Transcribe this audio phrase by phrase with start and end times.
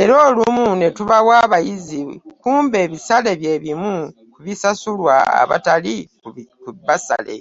[0.00, 2.00] Era olumu ne tubawa abayizi
[2.42, 5.96] kumbe ebisale bye bimu bye bisasulwa abatali
[6.62, 7.38] ku bbasale